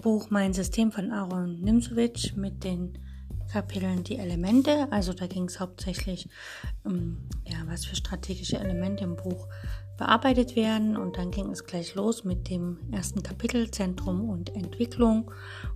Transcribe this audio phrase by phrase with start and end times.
[0.00, 2.98] Buch Mein System von Aaron Nimzowitsch mit den
[3.50, 4.86] Kapiteln die Elemente.
[4.92, 6.28] Also da ging es hauptsächlich
[6.84, 9.48] um ja, was für strategische Elemente im Buch
[9.96, 10.96] bearbeitet werden.
[10.96, 15.30] Und dann ging es gleich los mit dem ersten Kapitel Zentrum und Entwicklung,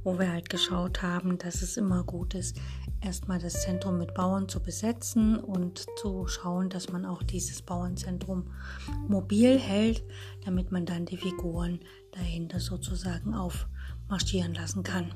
[0.05, 2.59] wo wir halt geschaut haben, dass es immer gut ist,
[3.01, 8.53] erstmal das Zentrum mit Bauern zu besetzen und zu schauen, dass man auch dieses Bauernzentrum
[9.09, 10.05] mobil hält,
[10.45, 11.81] damit man dann die Figuren
[12.13, 13.35] dahinter sozusagen
[14.13, 15.11] aufmarschieren lassen kann.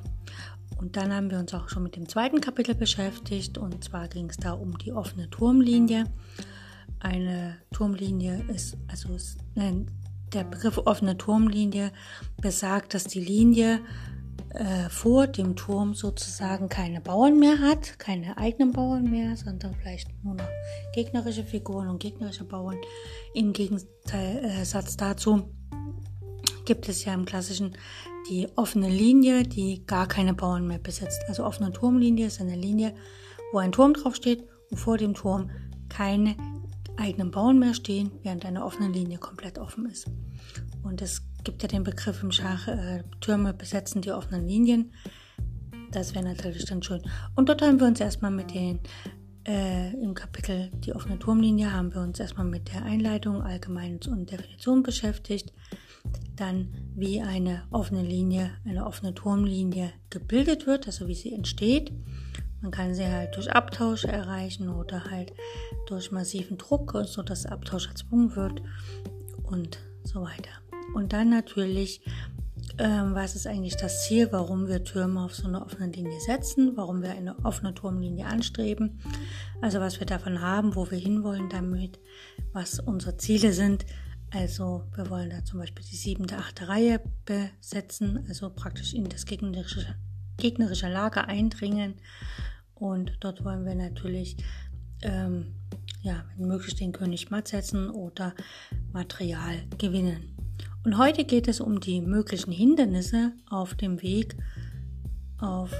[0.78, 4.28] Und dann haben wir uns auch schon mit dem zweiten Kapitel beschäftigt und zwar ging
[4.30, 6.04] es da um die offene Turmlinie.
[7.00, 9.90] Eine Turmlinie ist, also ist, nein,
[10.32, 11.92] der Begriff offene Turmlinie
[12.40, 13.80] besagt, dass die Linie
[14.50, 20.08] äh, vor dem Turm sozusagen keine Bauern mehr hat, keine eigenen Bauern mehr, sondern vielleicht
[20.24, 20.48] nur noch
[20.94, 22.76] gegnerische Figuren und gegnerische Bauern.
[23.34, 25.55] Im Gegensatz dazu
[26.66, 27.76] gibt es ja im klassischen
[28.28, 31.22] die offene Linie, die gar keine Bauern mehr besitzt.
[31.28, 32.94] Also offene Turmlinie ist eine Linie,
[33.52, 35.50] wo ein Turm draufsteht und vor dem Turm
[35.88, 36.36] keine
[36.96, 40.06] eigenen Bauern mehr stehen, während eine offene Linie komplett offen ist.
[40.82, 44.92] Und es gibt ja den Begriff im Schach, äh, Türme besetzen die offenen Linien.
[45.92, 47.02] Das wäre natürlich dann schön.
[47.36, 48.80] Und dort haben wir uns erstmal mit den,
[49.46, 54.30] äh, im Kapitel die offene Turmlinie, haben wir uns erstmal mit der Einleitung, Allgemeines und
[54.30, 55.52] Definition beschäftigt
[56.36, 61.92] dann wie eine offene Linie, eine offene Turmlinie gebildet wird, also wie sie entsteht.
[62.62, 65.32] Man kann sie halt durch Abtausch erreichen oder halt
[65.86, 68.62] durch massiven Druck, so dass Abtausch erzwungen wird
[69.44, 70.50] und so weiter.
[70.94, 72.00] Und dann natürlich,
[72.78, 76.72] ähm, was ist eigentlich das Ziel, warum wir Türme auf so eine offene Linie setzen,
[76.76, 79.00] warum wir eine offene Turmlinie anstreben,
[79.60, 82.00] also was wir davon haben, wo wir hinwollen damit,
[82.52, 83.84] was unsere Ziele sind,
[84.36, 89.24] also wir wollen da zum Beispiel die siebte, achte Reihe besetzen, also praktisch in das
[89.24, 89.96] gegnerische,
[90.36, 91.94] gegnerische Lager eindringen.
[92.74, 94.36] Und dort wollen wir natürlich,
[95.02, 95.54] ähm,
[96.02, 98.34] ja, wenn möglich den König matt setzen oder
[98.92, 100.36] Material gewinnen.
[100.84, 104.36] Und heute geht es um die möglichen Hindernisse auf dem Weg
[105.38, 105.72] auf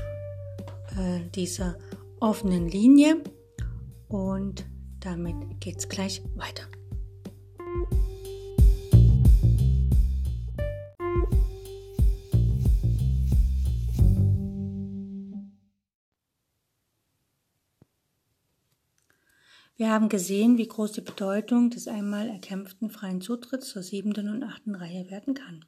[0.97, 1.77] äh, dieser
[2.21, 3.23] offenen Linie.
[4.09, 4.65] Und
[5.01, 6.65] damit geht es gleich weiter.
[19.87, 24.43] Wir haben gesehen, wie groß die Bedeutung des einmal erkämpften freien Zutritts zur siebten und
[24.43, 25.65] achten Reihe werden kann.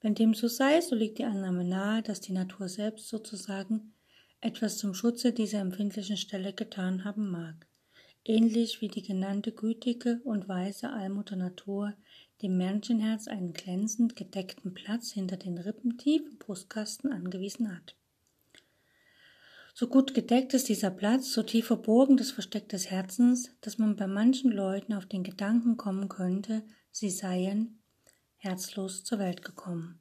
[0.00, 3.92] Wenn dem so sei, so liegt die Annahme nahe, dass die Natur selbst sozusagen
[4.40, 7.66] etwas zum Schutze dieser empfindlichen Stelle getan haben mag.
[8.24, 11.92] Ähnlich wie die genannte gütige und weise Allmutter Natur
[12.40, 17.97] dem Menschenherz einen glänzend gedeckten Platz hinter den Rippen tief im Brustkasten angewiesen hat.
[19.80, 23.94] So gut gedeckt ist dieser Platz, so tief verborgen das Versteck des Herzens, dass man
[23.94, 27.78] bei manchen Leuten auf den Gedanken kommen könnte, sie seien
[28.38, 30.00] herzlos zur Welt gekommen.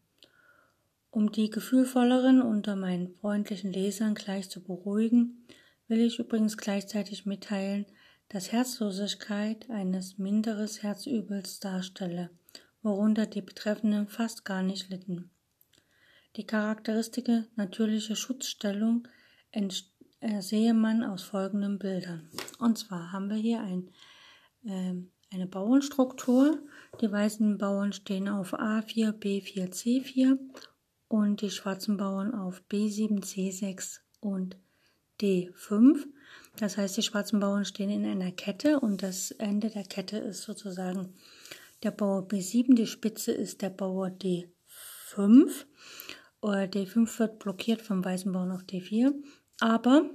[1.11, 5.45] Um die gefühlvolleren unter meinen freundlichen Lesern gleich zu beruhigen,
[5.87, 7.85] will ich übrigens gleichzeitig mitteilen,
[8.29, 12.31] dass Herzlosigkeit eines minderes Herzübels darstelle,
[12.81, 15.29] worunter die Betreffenden fast gar nicht litten.
[16.35, 19.07] Die charakteristische natürliche Schutzstellung
[20.39, 22.29] sehe man aus folgenden Bildern.
[22.59, 23.89] Und zwar haben wir hier ein,
[24.63, 24.93] äh,
[25.33, 26.59] eine Bauernstruktur.
[27.01, 30.37] Die weißen Bauern stehen auf A4, B4, C4
[31.07, 34.57] und die schwarzen Bauern auf B7, C6 und
[35.21, 36.05] D5.
[36.57, 40.43] Das heißt, die schwarzen Bauern stehen in einer Kette und das Ende der Kette ist
[40.43, 41.13] sozusagen
[41.83, 45.65] der Bauer B7, die Spitze ist der Bauer D5.
[46.41, 49.13] Oder D5 wird blockiert vom weißen Bauern auf D4
[49.59, 50.09] aber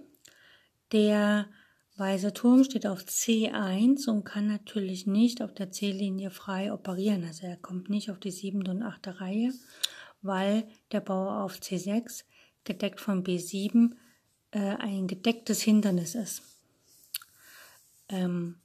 [0.92, 1.48] der
[1.96, 7.24] weiße Turm steht auf C1 und kann natürlich nicht auf der C-Linie frei operieren.
[7.24, 9.52] Also er kommt nicht auf die siebte und achte Reihe,
[10.22, 12.24] weil der Bauer auf C6
[12.64, 13.92] gedeckt von B7
[14.52, 16.42] äh, ein gedecktes Hindernis ist.
[18.08, 18.56] Ähm,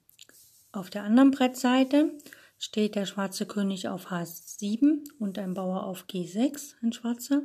[0.72, 2.12] auf der anderen Brettseite
[2.60, 7.42] steht der schwarze König auf H7 und ein Bauer auf G6, ein schwarzer.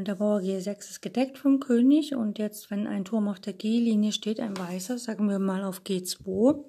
[0.00, 3.52] Und der Bauer G6 ist gedeckt vom König und jetzt, wenn ein Turm auf der
[3.52, 6.64] G-Linie steht, ein weißer, sagen wir mal auf G2,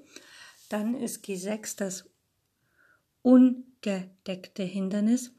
[0.68, 2.10] dann ist G6 das
[3.22, 5.32] ungedeckte Hindernis,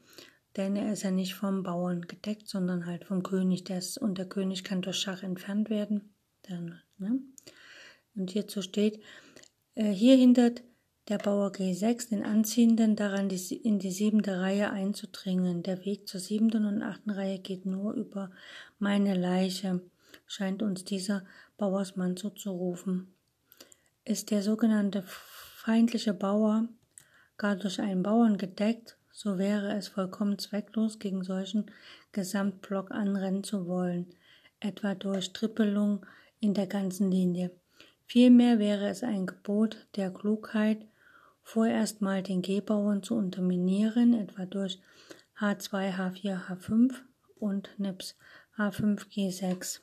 [0.57, 3.63] denn er ist ja nicht vom Bauern gedeckt, sondern halt vom König.
[3.65, 6.15] Der und der König kann durch Schach entfernt werden.
[6.49, 7.19] Dann, ne?
[8.15, 9.03] Und hierzu steht,
[9.75, 10.63] äh, hier hindert
[11.09, 15.61] der Bauer G6 den Anziehenden daran, die, in die siebente Reihe einzudringen.
[15.61, 18.31] Der Weg zur siebten und achten Reihe geht nur über
[18.79, 19.81] meine Leiche,
[20.27, 21.25] scheint uns dieser
[21.57, 23.13] Bauersmann zuzurufen.
[24.05, 26.69] Ist der sogenannte feindliche Bauer
[27.37, 31.65] gar durch einen Bauern gedeckt, so wäre es vollkommen zwecklos, gegen solchen
[32.13, 34.07] Gesamtblock anrennen zu wollen,
[34.59, 36.05] etwa durch Trippelung
[36.39, 37.51] in der ganzen Linie.
[38.05, 40.85] Vielmehr wäre es ein Gebot der Klugheit,
[41.43, 44.79] vorerst mal den G-Bauern zu unterminieren, etwa durch
[45.39, 46.93] H2, H4, H5
[47.39, 48.15] und NIPS
[48.57, 49.79] H5, G6.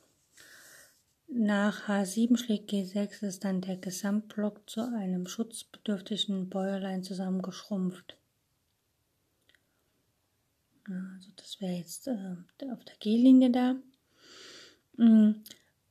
[1.28, 8.16] Nach H7 schlägt G6 ist dann der Gesamtblock zu einem schutzbedürftigen Bäuerlein zusammengeschrumpft.
[10.84, 12.36] Also das wäre jetzt äh,
[12.72, 13.76] auf der G-Linie da.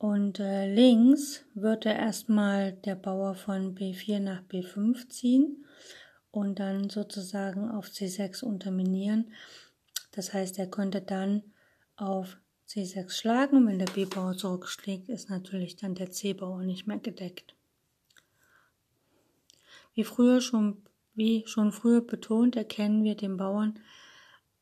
[0.00, 5.66] Und äh, links würde erstmal der Bauer von B4 nach B5 ziehen
[6.30, 9.30] und dann sozusagen auf C6 unterminieren.
[10.12, 11.42] Das heißt, er könnte dann
[11.96, 13.66] auf C6 schlagen.
[13.66, 17.54] Wenn der B-Bauer zurückschlägt, ist natürlich dann der C-Bauer nicht mehr gedeckt.
[19.92, 20.82] Wie früher schon,
[21.12, 23.78] wie schon früher betont, erkennen wir den Bauern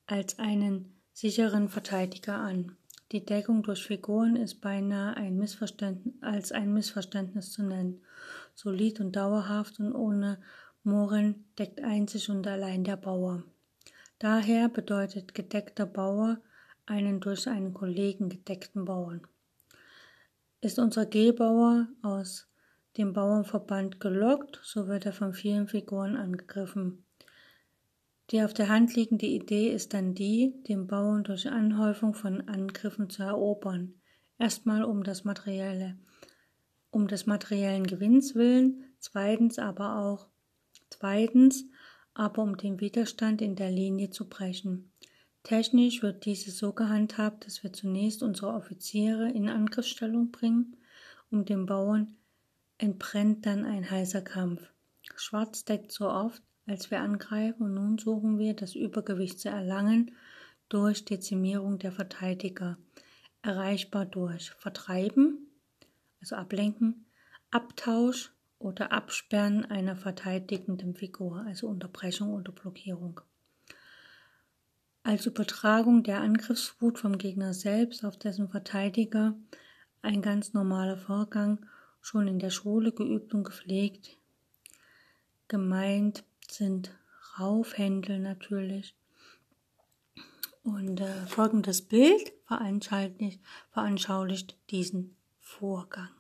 [0.05, 2.78] als einen sicheren Verteidiger an.
[3.11, 5.41] Die Deckung durch Figuren ist beinahe ein
[6.21, 8.03] als ein Missverständnis zu nennen.
[8.55, 10.39] Solid und dauerhaft und ohne
[10.83, 13.45] Mohren deckt einzig und allein der Bauer.
[14.19, 16.39] Daher bedeutet gedeckter Bauer
[16.85, 19.23] einen durch einen Kollegen gedeckten Bauern.
[20.61, 22.47] Ist unser G-Bauer aus
[22.99, 27.05] dem Bauernverband gelockt, so wird er von vielen Figuren angegriffen.
[28.31, 33.09] Die auf der Hand liegende Idee ist dann die, den Bauern durch Anhäufung von Angriffen
[33.09, 33.95] zu erobern.
[34.39, 35.97] Erstmal um das materielle,
[36.91, 40.29] um des materiellen Gewinns willen, zweitens aber auch,
[40.91, 41.65] zweitens
[42.13, 44.93] aber um den Widerstand in der Linie zu brechen.
[45.43, 50.77] Technisch wird dieses so gehandhabt, dass wir zunächst unsere Offiziere in Angriffsstellung bringen,
[51.31, 52.17] um den Bauern
[52.77, 54.63] entbrennt dann ein heißer Kampf.
[55.17, 60.13] Schwarz deckt so oft, als wir angreifen und nun suchen wir, das Übergewicht zu erlangen
[60.69, 62.77] durch Dezimierung der Verteidiger,
[63.43, 65.49] erreichbar durch Vertreiben,
[66.21, 67.07] also Ablenken,
[67.51, 73.21] Abtausch oder Absperren einer verteidigenden Figur, also Unterbrechung oder Blockierung.
[75.03, 79.35] Als Übertragung der Angriffswut vom Gegner selbst auf dessen Verteidiger
[80.03, 81.65] ein ganz normaler Vorgang,
[82.03, 84.19] schon in der Schule geübt und gepflegt.
[85.49, 86.91] Gemeint sind
[87.39, 88.95] Raufhändel natürlich.
[90.63, 93.41] Und äh, folgendes Bild veranschaulicht,
[93.71, 96.11] veranschaulicht diesen Vorgang.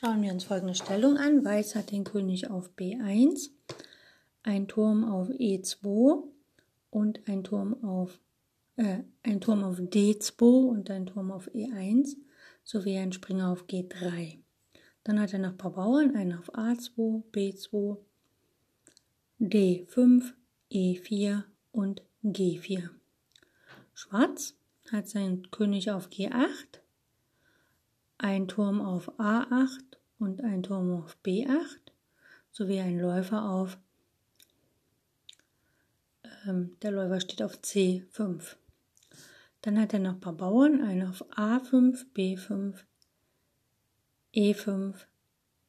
[0.00, 1.44] Schauen wir uns folgende Stellung an.
[1.44, 3.50] Weiß hat den König auf B1,
[4.44, 6.22] ein Turm auf E2
[6.90, 8.20] und ein Turm auf
[8.78, 12.16] äh, ein Turm auf D2 und ein Turm auf E1
[12.64, 14.38] sowie ein Springer auf G3.
[15.04, 17.98] Dann hat er noch ein paar Bauern, einen auf A2, B2,
[19.40, 20.32] D5,
[20.70, 22.90] E4 und G4.
[23.94, 24.54] Schwarz
[24.90, 26.80] hat seinen König auf G8,
[28.18, 31.78] ein Turm auf A8 und ein Turm auf B8
[32.50, 33.78] sowie ein Läufer auf
[36.46, 38.56] ähm, der Läufer steht auf C5.
[39.62, 42.74] Dann hat er noch ein paar Bauern, einen auf A5, B5,
[44.34, 44.94] E5,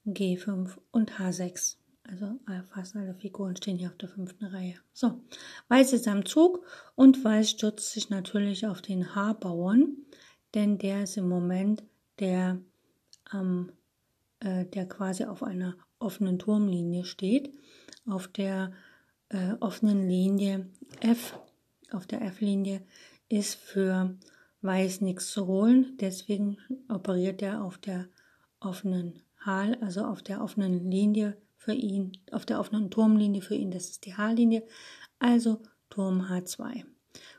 [0.05, 1.77] G5 und H6.
[2.03, 4.75] Also äh, fast alle Figuren stehen hier auf der fünften Reihe.
[4.93, 5.21] So,
[5.67, 6.65] Weiß ist am Zug
[6.95, 9.95] und Weiß stürzt sich natürlich auf den H-Bauern,
[10.55, 11.83] denn der ist im Moment
[12.19, 12.59] der,
[13.31, 13.71] ähm,
[14.39, 17.53] äh, der quasi auf einer offenen Turmlinie steht.
[18.07, 18.73] Auf der
[19.29, 20.67] äh, offenen Linie
[21.01, 21.39] F,
[21.91, 22.81] auf der F-Linie
[23.29, 24.15] ist für
[24.61, 26.57] Weiß nichts zu holen, deswegen
[26.89, 28.09] operiert er auf der
[28.59, 33.71] offenen Hal, also auf der offenen Linie für ihn, auf der offenen Turmlinie für ihn,
[33.71, 34.63] das ist die H-Linie,
[35.17, 36.83] also Turm H2.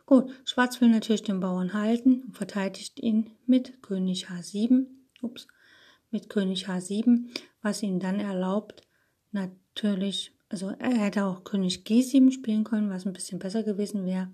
[0.06, 4.86] Gut, Schwarz will natürlich den Bauern halten und verteidigt ihn mit König H7,
[5.20, 5.46] ups,
[6.10, 7.26] mit König H7,
[7.60, 8.82] was ihm dann erlaubt,
[9.30, 14.30] natürlich, also er hätte auch König G7 spielen können, was ein bisschen besser gewesen wäre,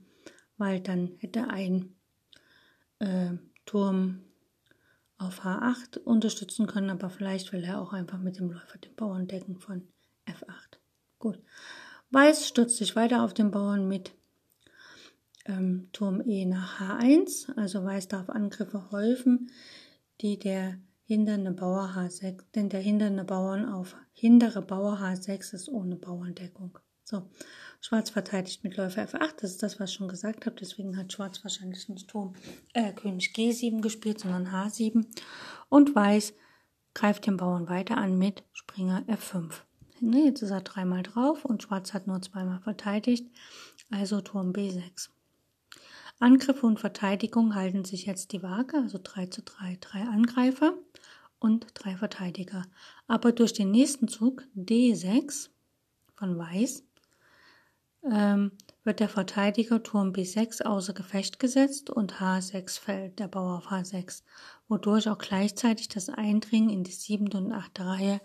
[0.58, 1.94] weil dann hätte ein
[2.98, 3.32] äh,
[3.64, 4.22] Turm
[5.18, 9.26] auf H8 unterstützen können, aber vielleicht will er auch einfach mit dem Läufer den Bauern
[9.26, 9.88] decken von
[10.26, 10.78] F8.
[11.18, 11.40] Gut.
[12.10, 14.12] Weiß stürzt sich weiter auf den Bauern mit
[15.46, 17.56] ähm, Turm E nach H1.
[17.56, 19.50] Also Weiß darf Angriffe häufen,
[20.20, 25.96] die der hindernde Bauer H6, denn der hindernde Bauern auf hintere Bauer H6 ist ohne
[25.96, 26.78] Bauerndeckung.
[27.04, 27.22] So,
[27.80, 31.12] Schwarz verteidigt mit Läufer F8, das ist das, was ich schon gesagt habe, deswegen hat
[31.12, 32.34] Schwarz wahrscheinlich nicht Turm
[32.72, 35.06] äh, König G7 gespielt, sondern H7
[35.68, 36.34] und Weiß
[36.94, 39.52] greift den Bauern weiter an mit Springer F5.
[40.00, 43.26] Jetzt ist er dreimal drauf und Schwarz hat nur zweimal verteidigt,
[43.90, 45.08] also Turm B6.
[46.18, 50.74] Angriffe und Verteidigung halten sich jetzt die Waage, also 3 zu 3, drei Angreifer
[51.38, 52.64] und drei Verteidiger.
[53.06, 55.50] Aber durch den nächsten Zug D6
[56.14, 56.84] von Weiß
[58.10, 58.52] ähm,
[58.84, 64.22] wird der Verteidiger Turm B6 außer Gefecht gesetzt und H6 fällt, der Bauer auf H6,
[64.68, 68.20] wodurch auch gleichzeitig das Eindringen in die siebte und achte Reihe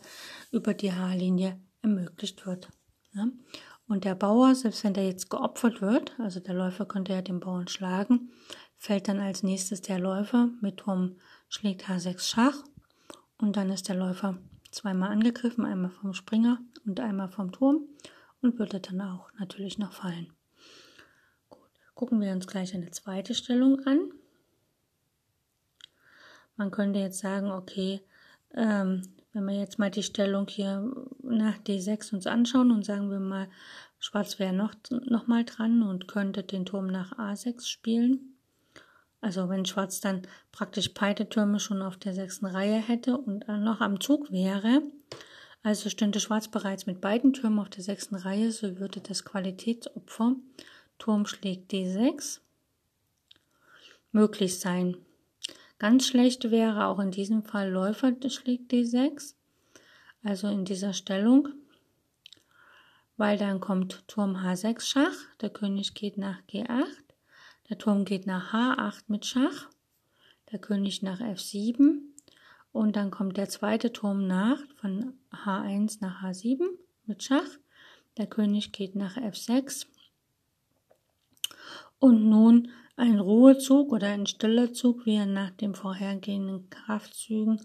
[0.51, 2.69] über die H-Linie ermöglicht wird.
[3.13, 3.27] Ja?
[3.87, 7.39] Und der Bauer, selbst wenn der jetzt geopfert wird, also der Läufer könnte ja den
[7.39, 8.31] Bauern schlagen,
[8.77, 11.17] fällt dann als nächstes der Läufer mit Turm
[11.49, 12.63] schlägt H6 Schach
[13.37, 14.37] und dann ist der Läufer
[14.71, 17.87] zweimal angegriffen, einmal vom Springer und einmal vom Turm
[18.41, 20.31] und würde dann auch natürlich noch fallen.
[21.49, 24.11] Gut, gucken wir uns gleich eine zweite Stellung an.
[26.55, 28.01] Man könnte jetzt sagen, okay,
[28.53, 30.91] ähm, wenn wir jetzt mal die Stellung hier
[31.23, 33.47] nach D6 uns anschauen und sagen wir mal,
[33.99, 38.35] Schwarz wäre noch, noch mal dran und könnte den Turm nach A6 spielen.
[39.21, 43.79] Also wenn Schwarz dann praktisch beide Türme schon auf der sechsten Reihe hätte und noch
[43.79, 44.81] am Zug wäre,
[45.63, 50.35] also stünde Schwarz bereits mit beiden Türmen auf der sechsten Reihe, so würde das Qualitätsopfer
[50.97, 52.39] Turm schlägt D6
[54.11, 54.97] möglich sein.
[55.79, 59.33] Ganz schlecht wäre auch in diesem Fall Läufer schlägt D6,
[60.23, 61.49] also in dieser Stellung,
[63.17, 66.85] weil dann kommt Turm H6 Schach, der König geht nach G8,
[67.69, 69.69] der Turm geht nach H8 mit Schach,
[70.51, 72.10] der König nach F7
[72.71, 76.61] und dann kommt der zweite Turm nach von H1 nach H7
[77.05, 77.57] mit Schach,
[78.17, 79.85] der König geht nach F6
[81.99, 87.61] und nun ein Ruhezug oder ein stiller Zug, wie er nach den vorhergehenden Kraftzügen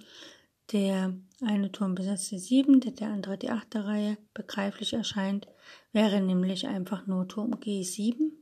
[0.72, 3.76] der eine Turm besetzt die 7, der, der andere die 8.
[3.76, 5.46] Reihe begreiflich erscheint,
[5.92, 8.32] wäre nämlich einfach nur Turm G7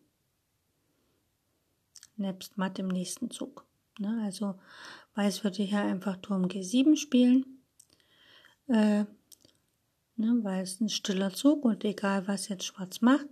[2.16, 3.66] nebst Matt im nächsten Zug.
[3.98, 4.54] Ne, also
[5.14, 7.62] Weiß würde hier einfach Turm G7 spielen,
[8.66, 9.04] äh,
[10.16, 13.26] ne, weil es ein stiller Zug und egal was jetzt Schwarz macht,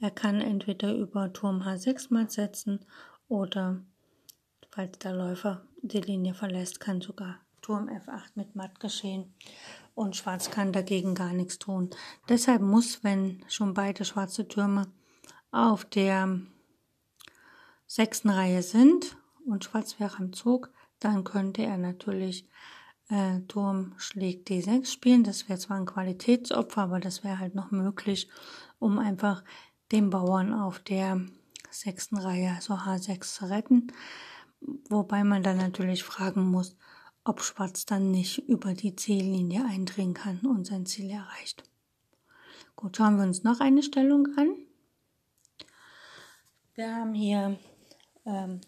[0.00, 2.80] er kann entweder über Turm H6 matt setzen
[3.28, 3.82] oder,
[4.70, 9.34] falls der Läufer die Linie verlässt, kann sogar Turm F8 mit matt geschehen.
[9.94, 11.90] Und Schwarz kann dagegen gar nichts tun.
[12.28, 14.86] Deshalb muss, wenn schon beide schwarze Türme
[15.50, 16.40] auf der
[17.86, 20.70] sechsten Reihe sind und Schwarz wäre am Zug,
[21.00, 22.48] dann könnte er natürlich
[23.08, 25.24] äh, Turm schlägt D6 spielen.
[25.24, 28.28] Das wäre zwar ein Qualitätsopfer, aber das wäre halt noch möglich,
[28.78, 29.44] um einfach
[29.92, 31.20] den Bauern auf der
[31.70, 33.92] sechsten Reihe, also H6 zu retten.
[34.88, 36.76] Wobei man dann natürlich fragen muss,
[37.24, 41.62] ob Schwarz dann nicht über die Ziellinie eindringen kann und sein Ziel erreicht.
[42.74, 44.54] Gut, schauen wir uns noch eine Stellung an.
[46.74, 47.58] Wir haben hier
[48.24, 48.60] ähm,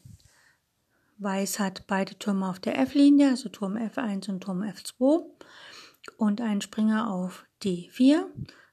[1.23, 5.23] Weiß hat beide Türme auf der F-Linie, also Turm F1 und Turm F2
[6.17, 8.25] und einen Springer auf D4.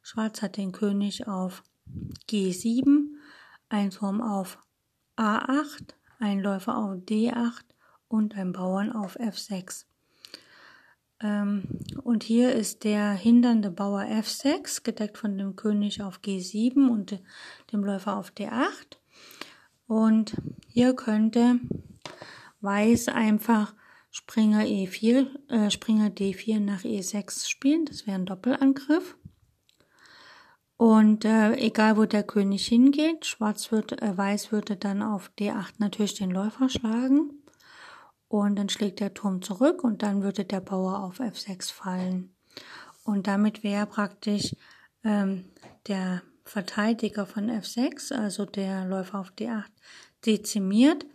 [0.01, 1.62] Schwarz hat den König auf
[2.30, 3.10] G7,
[3.68, 4.60] ein Turm auf
[5.18, 5.89] A8,
[6.20, 7.66] ein Läufer auf D8
[8.08, 9.84] und ein Bauern auf F6.
[11.20, 11.63] Ähm,
[12.01, 17.22] und hier ist der hindernde Bauer F6, gedeckt von dem König auf G7 und
[17.74, 19.00] dem Läufer auf D8.
[19.86, 20.38] Und
[20.70, 21.60] hier könnte
[22.62, 23.74] Weiß einfach
[24.12, 27.86] Springer E4, äh, Springer D4 nach E6 spielen.
[27.86, 29.16] Das wäre ein Doppelangriff.
[30.78, 35.74] Und äh, egal wo der König hingeht, Schwarz wird, äh, Weiß würde dann auf D8
[35.80, 37.44] natürlich den Läufer schlagen.
[38.28, 42.36] Und dann schlägt der Turm zurück und dann würde der Bauer auf F6 fallen.
[43.04, 44.56] Und damit wäre praktisch
[45.04, 45.46] ähm,
[45.88, 49.64] der Verteidiger von F6, also der Läufer auf D8,
[50.26, 51.06] dezimiert,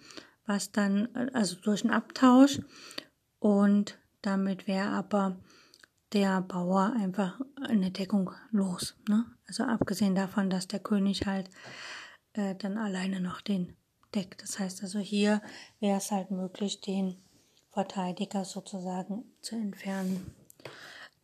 [0.46, 2.60] was dann, also durch einen Abtausch.
[3.38, 5.36] Und Damit wäre aber
[6.12, 8.96] der Bauer einfach eine Deckung los.
[9.08, 9.24] Ne?
[9.46, 11.50] Also abgesehen davon, dass der König halt
[12.34, 13.76] äh, dann alleine noch den
[14.14, 14.42] deckt.
[14.42, 15.42] Das heißt also hier
[15.80, 17.16] wäre es halt möglich, den
[17.70, 20.34] Verteidiger sozusagen zu entfernen.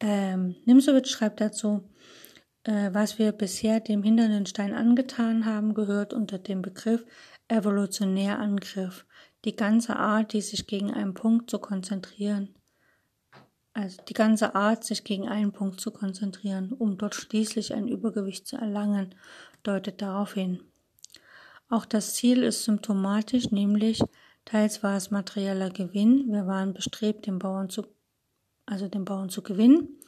[0.00, 1.88] Ähm, Nimsowitsch schreibt dazu,
[2.64, 7.04] äh, was wir bisher dem hindernden Stein angetan haben, gehört unter dem Begriff
[7.48, 9.06] Evolutionärangriff.
[9.44, 12.54] Die ganze Art, die sich gegen einen Punkt zu konzentrieren,
[13.78, 18.44] also die ganze Art, sich gegen einen Punkt zu konzentrieren, um dort schließlich ein Übergewicht
[18.44, 19.14] zu erlangen,
[19.62, 20.60] deutet darauf hin.
[21.68, 24.02] Auch das Ziel ist symptomatisch, nämlich
[24.44, 27.86] teils war es materieller Gewinn, wir waren bestrebt, den Bauern zu,
[28.66, 30.00] also den Bauern zu gewinnen,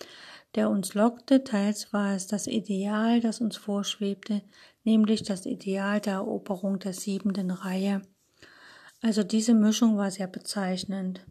[0.57, 4.43] der uns lockte, teils war es das Ideal, das uns vorschwebte,
[4.83, 8.03] nämlich das Ideal der Eroberung der siebenten Reihe.
[9.03, 11.25] Also diese Mischung war sehr bezeichnend.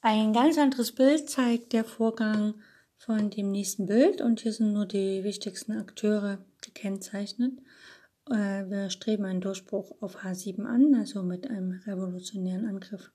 [0.00, 2.54] Ein ganz anderes Bild zeigt der Vorgang
[2.96, 7.52] von dem nächsten Bild und hier sind nur die wichtigsten Akteure gekennzeichnet.
[8.30, 13.10] Äh, wir streben einen Durchbruch auf H7 an, also mit einem revolutionären Angriff.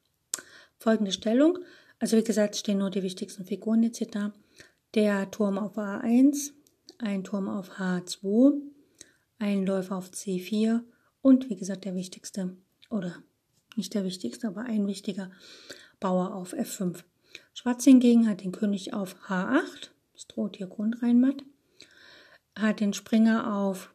[0.77, 1.59] Folgende Stellung,
[1.99, 4.33] also wie gesagt stehen nur die wichtigsten Figuren jetzt da.
[4.93, 6.51] Der Turm auf A1,
[6.99, 8.61] ein Turm auf H2,
[9.39, 10.81] ein Läufer auf C4
[11.21, 12.55] und wie gesagt der wichtigste,
[12.89, 13.23] oder
[13.75, 15.31] nicht der wichtigste, aber ein wichtiger
[15.99, 17.03] Bauer auf F5.
[17.53, 21.43] Schwarz hingegen hat den König auf H8, es droht hier Grundreinmatt,
[22.55, 23.93] hat den Springer auf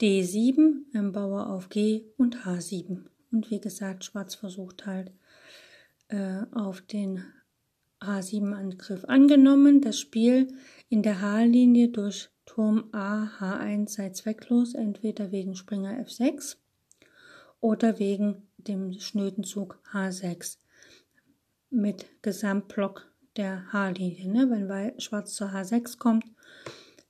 [0.00, 3.04] D7, ein Bauer auf G und H7.
[3.32, 5.10] Und wie gesagt, Schwarz versucht halt
[6.14, 7.24] äh, auf den
[8.00, 9.80] H7-Angriff angenommen.
[9.80, 10.46] Das Spiel
[10.88, 16.56] in der H-Linie durch Turm A H1 sei zwecklos, entweder wegen Springer F6
[17.60, 20.58] oder wegen dem schnöden Zug H6
[21.70, 24.28] mit Gesamtblock der H-Linie.
[24.28, 24.50] Ne?
[24.50, 26.26] Wenn Schwarz zur H6 kommt,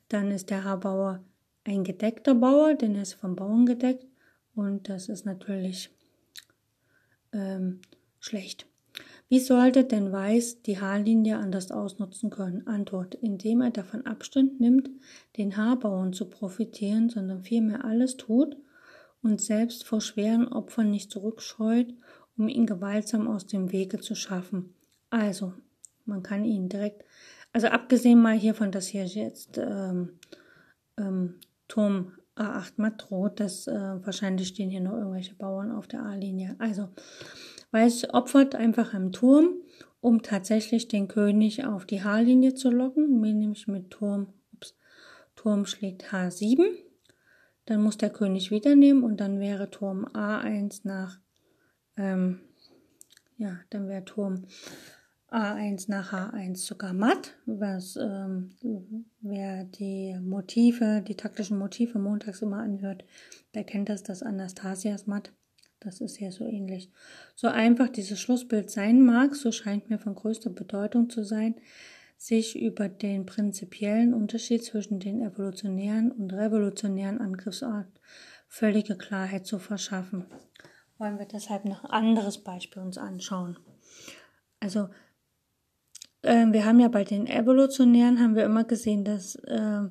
[0.08, 1.22] dann ist der H-Bauer
[1.64, 4.06] ein gedeckter Bauer, denn er ist vom Bauern gedeckt
[4.54, 5.90] und das ist natürlich
[7.32, 7.82] ähm,
[8.18, 8.66] schlecht.
[9.28, 12.66] Wie sollte denn Weiß die H-Linie anders ausnutzen können?
[12.66, 14.90] Antwort, indem er davon Abstand nimmt,
[15.36, 18.56] den H-Bauern zu profitieren, sondern vielmehr alles tut
[19.22, 21.94] und selbst vor schweren Opfern nicht zurückscheut
[22.36, 24.74] um ihn gewaltsam aus dem Wege zu schaffen.
[25.10, 25.54] Also,
[26.04, 27.04] man kann ihn direkt,
[27.52, 30.18] also abgesehen mal hiervon, dass hier jetzt ähm,
[30.98, 31.36] ähm,
[31.68, 33.72] Turm A8 matt droht, dass äh,
[34.04, 36.56] wahrscheinlich stehen hier noch irgendwelche Bauern auf der A-Linie.
[36.58, 36.88] Also,
[37.74, 39.48] Weiß opfert einfach einen Turm,
[40.00, 44.76] um tatsächlich den König auf die H-Linie zu locken, nämlich mit Turm, ups,
[45.34, 46.62] Turm schlägt H7.
[47.66, 51.18] Dann muss der König wieder nehmen und dann wäre Turm A1 nach
[51.96, 52.42] ähm,
[53.38, 54.46] ja, dann wäre Turm
[55.32, 58.50] A1 nach H1 sogar matt, was ähm,
[59.20, 63.04] wer die Motive, die taktischen Motive montags immer anhört,
[63.54, 65.32] der kennt das, das Anastasias matt.
[65.84, 66.90] Das ist ja so ähnlich.
[67.34, 71.56] So einfach dieses Schlussbild sein mag, so scheint mir von größter Bedeutung zu sein,
[72.16, 77.92] sich über den prinzipiellen Unterschied zwischen den evolutionären und revolutionären Angriffsarten
[78.48, 80.26] völlige Klarheit zu verschaffen
[80.98, 83.58] wollen wir deshalb noch ein anderes Beispiel uns anschauen.
[84.60, 84.88] Also
[86.22, 89.82] äh, wir haben ja bei den Evolutionären haben wir immer gesehen, dass äh,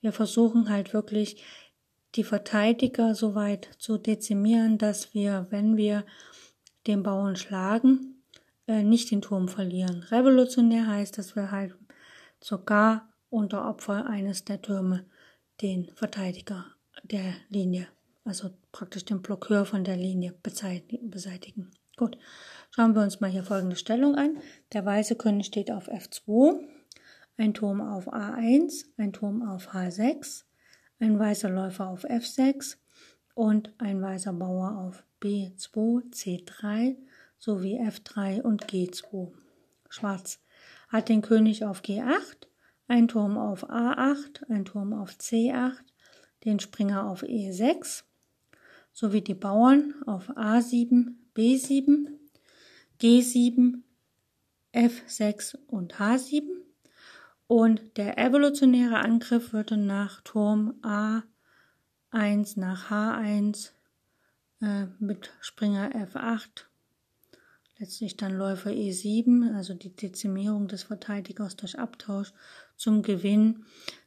[0.00, 1.42] wir versuchen halt wirklich
[2.16, 6.04] die Verteidiger so weit zu dezimieren, dass wir, wenn wir
[6.86, 8.22] den Bauern schlagen,
[8.66, 10.02] äh, nicht den Turm verlieren.
[10.10, 11.74] Revolutionär heißt, dass wir halt
[12.40, 15.04] sogar unter Opfer eines der Türme
[15.60, 16.66] den Verteidiger
[17.04, 17.86] der Linie
[18.24, 21.70] also praktisch den Blockeur von der Linie beseitigen.
[21.96, 22.16] Gut,
[22.70, 24.38] schauen wir uns mal hier folgende Stellung an.
[24.72, 26.60] Der weiße König steht auf F2,
[27.36, 30.44] ein Turm auf A1, ein Turm auf H6,
[31.00, 32.76] ein weißer Läufer auf F6
[33.34, 36.96] und ein weißer Bauer auf B2, C3
[37.38, 39.32] sowie F3 und G2.
[39.88, 40.40] Schwarz
[40.88, 42.46] hat den König auf G8,
[42.86, 45.78] ein Turm auf A8, ein Turm auf C8,
[46.44, 48.04] den Springer auf E6,
[48.92, 52.08] sowie die Bauern auf A7, B7,
[53.00, 53.82] G7,
[54.74, 56.42] F6 und H7.
[57.50, 63.70] Und der evolutionäre Angriff würde nach Turm A1 nach H1
[64.60, 66.66] äh, mit Springer F8,
[67.80, 72.32] letztlich dann Läufer E7, also die Dezimierung des Verteidigers durch Abtausch
[72.76, 73.64] zum Gewinn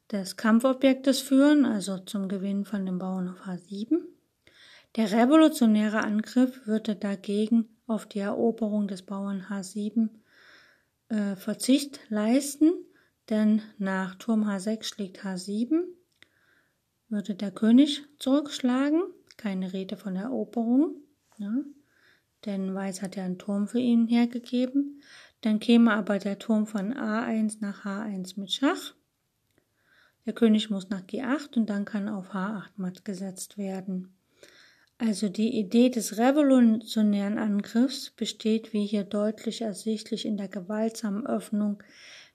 [0.09, 3.97] des Kampfobjektes führen, also zum Gewinn von dem Bauern auf H7.
[4.95, 10.11] Der revolutionäre Angriff würde dagegen auf die Eroberung des Bauern H7
[11.09, 12.71] äh, Verzicht leisten,
[13.29, 15.83] denn nach Turm H6 schlägt H7,
[17.09, 19.01] würde der König zurückschlagen,
[19.37, 20.95] keine Rede von Eroberung,
[21.37, 21.53] ja,
[22.45, 25.01] denn Weiß hat ja einen Turm für ihn hergegeben.
[25.41, 28.93] Dann käme aber der Turm von A1 nach H1 mit Schach.
[30.25, 34.13] Der König muss nach G8 und dann kann auf H8 matt gesetzt werden.
[34.97, 41.83] Also die Idee des revolutionären Angriffs besteht, wie hier deutlich ersichtlich, in der gewaltsamen Öffnung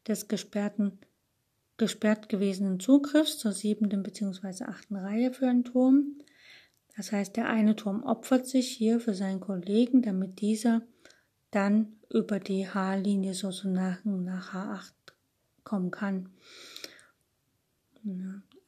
[0.09, 0.99] des gesperrten,
[1.77, 4.65] gesperrt gewesenen Zugriffs zur siebenten bzw.
[4.65, 6.19] achten Reihe für einen Turm.
[6.97, 10.83] Das heißt, der eine Turm opfert sich hier für seinen Kollegen, damit dieser
[11.51, 14.93] dann über die H-Linie sozusagen nach H8
[15.63, 16.31] kommen kann.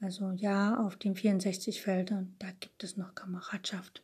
[0.00, 4.02] Also ja, auf den 64 Feldern, da gibt es noch Kameradschaft.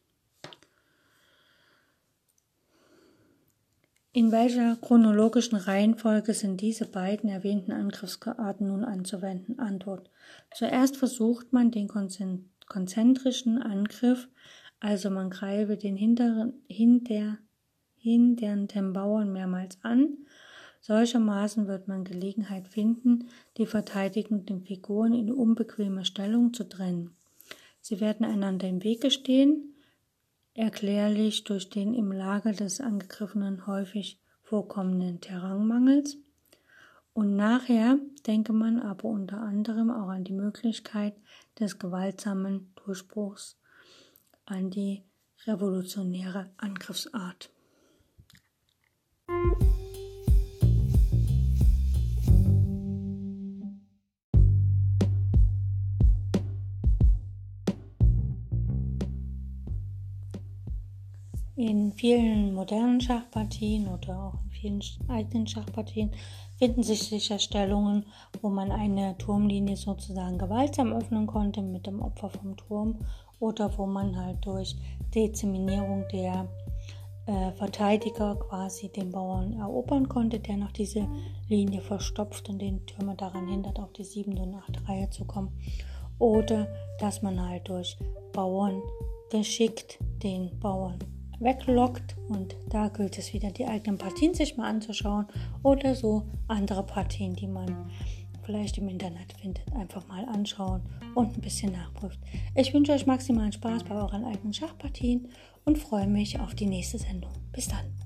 [4.16, 9.58] In welcher chronologischen Reihenfolge sind diese beiden erwähnten Angriffsarten nun anzuwenden?
[9.58, 10.10] Antwort.
[10.54, 11.86] Zuerst versucht man den
[12.66, 14.26] konzentrischen Angriff,
[14.80, 17.36] also man greife den hinteren, hinter,
[17.98, 20.16] hinternden Bauern mehrmals an.
[20.80, 27.14] Solchermaßen wird man Gelegenheit finden, die verteidigenden Figuren in unbequeme Stellung zu trennen.
[27.82, 29.75] Sie werden einander im Wege stehen,
[30.56, 36.16] erklärlich durch den im Lager des Angegriffenen häufig vorkommenden Terrainmangels.
[37.12, 41.14] Und nachher denke man aber unter anderem auch an die Möglichkeit
[41.58, 43.58] des gewaltsamen Durchbruchs
[44.44, 45.02] an die
[45.46, 47.50] revolutionäre Angriffsart.
[61.58, 66.10] In vielen modernen Schachpartien oder auch in vielen alten Schachpartien
[66.58, 68.04] finden sich sicher Stellungen,
[68.42, 72.98] wo man eine Turmlinie sozusagen gewaltsam öffnen konnte mit dem Opfer vom Turm
[73.40, 74.76] oder wo man halt durch
[75.14, 76.46] Deziminierung der
[77.24, 81.08] äh, Verteidiger quasi den Bauern erobern konnte, der noch diese
[81.48, 84.36] Linie verstopft und den Türmer daran hindert, auf die 7.
[84.36, 84.86] und 8.
[84.86, 85.58] Reihe zu kommen.
[86.18, 86.68] Oder
[87.00, 87.96] dass man halt durch
[88.34, 88.82] Bauern
[89.30, 90.98] geschickt den Bauern
[91.40, 95.26] weglockt und da gilt es wieder, die eigenen Partien sich mal anzuschauen
[95.62, 97.90] oder so andere Partien, die man
[98.44, 100.82] vielleicht im Internet findet, einfach mal anschauen
[101.14, 102.20] und ein bisschen nachprüft.
[102.54, 105.28] Ich wünsche euch maximalen Spaß bei euren eigenen Schachpartien
[105.64, 107.32] und freue mich auf die nächste Sendung.
[107.52, 108.05] Bis dann.